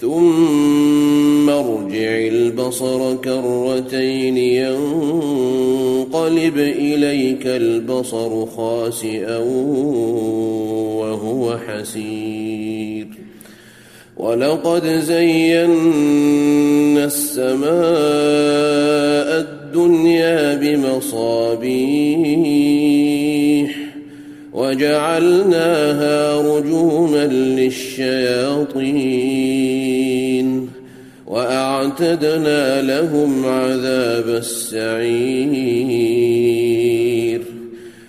ثم 0.00 1.50
ارجع 1.50 2.18
البصر 2.18 3.16
كرتين 3.16 4.36
ينقلب 4.36 6.58
إليك 6.58 7.46
البصر 7.46 8.46
خاسئا 8.46 9.38
وهو 10.98 11.58
حسير. 11.58 13.06
ولقد 14.16 14.86
زينا 14.86 17.04
السماء 17.04 17.70
الدنيا 19.40 20.54
بمصابيح 20.54 22.18
وجعلناها 24.70 26.40
رجوما 26.40 27.26
للشياطين 27.26 28.80
وأعتدنا 31.26 32.82
لهم 32.82 33.46
عذاب 33.46 34.28
السعير 34.28 34.90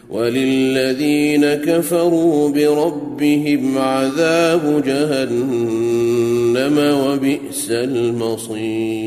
وللذين 0.09 1.45
كفروا 1.45 2.49
بربهم 2.49 3.77
عذاب 3.77 4.83
جهنم 4.85 6.77
وبئس 6.77 7.71
المصير 7.71 9.01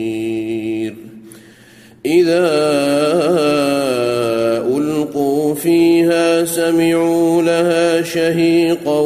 إذا 2.06 2.50
ألقوا 4.76 5.54
فيها 5.54 6.44
سمعوا 6.44 7.42
لها 7.42 8.02
شهيقا 8.02 9.00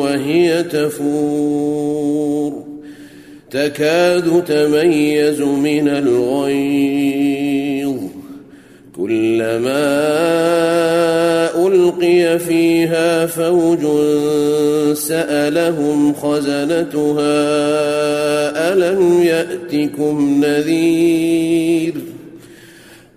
وهي 0.00 0.62
تفور 0.62 2.52
تكاد 3.50 4.44
تميز 4.44 5.40
من 5.40 5.88
الغيظ. 5.88 7.43
كلما 8.96 9.84
ألقي 11.66 12.38
فيها 12.38 13.26
فوج 13.26 13.80
سألهم 14.96 16.14
خزنتها 16.14 17.34
ألم 18.72 19.22
يأتكم 19.22 20.44
نذير؟ 20.44 21.94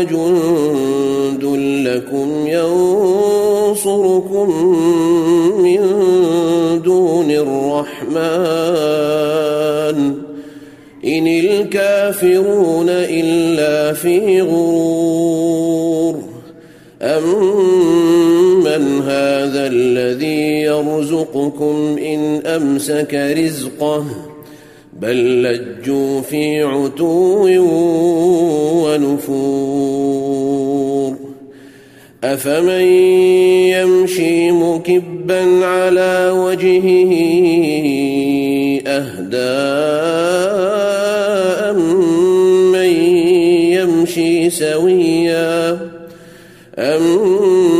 هو 0.00 0.02
جند 0.02 1.44
لكم 1.86 2.46
ينصركم 2.46 4.48
من 5.62 5.80
دون 6.82 7.30
الرحمن. 7.30 8.20
إن 11.04 11.26
الكافرون 11.26 12.86
إلا 12.88 13.92
في 13.92 14.40
غرور. 14.40 16.14
أمن 17.02 19.02
هذا 19.02 19.66
الذي 19.66 20.60
يرزقكم 20.60 21.98
إن 21.98 22.46
أمسك 22.46 23.14
رزقه؟ 23.14 24.04
بل 25.00 25.42
لجوا 25.42 26.20
في 26.20 26.62
عتو 26.62 27.48
ونفور. 28.86 30.40
أفمن 32.24 32.84
يمشي 33.72 34.52
مكبا 34.52 35.66
على 35.66 36.30
وجهه 36.34 37.10
أهداء 38.86 40.40
من 42.72 42.92
يمشي 43.72 44.50
سويا 44.50 45.78
أمن 46.78 47.79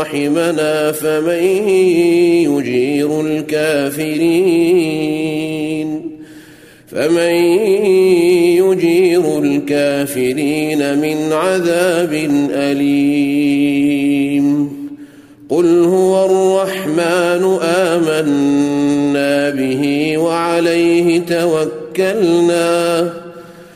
رحمنا 0.00 0.92
فمن 0.92 1.68
يجير 2.48 3.20
الكافرين 3.20 4.76
فمن 6.88 7.34
يجير 8.62 9.38
الكافرين 9.38 10.98
من 10.98 11.32
عذاب 11.32 12.12
أليم 12.52 13.86
قل 15.48 15.84
هو 15.84 16.24
الرحمن 16.26 17.58
آمنا 17.62 19.50
به 19.50 20.14
وعليه 20.18 21.20
توكلنا 21.20 23.12